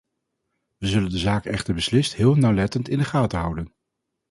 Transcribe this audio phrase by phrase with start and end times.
[0.77, 3.73] We zullen de zaak echter beslist heel nauwlettend in de gaten houden.